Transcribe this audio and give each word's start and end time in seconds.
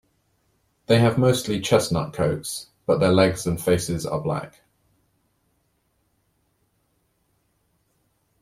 They 0.87 0.97
have 0.97 1.19
mostly 1.19 1.59
chestnut 1.61 2.11
coats, 2.11 2.69
but 2.87 2.99
their 2.99 3.11
legs 3.11 3.45
and 3.45 3.61
faces 3.61 4.03
are 4.03 4.19
black. 4.19 4.63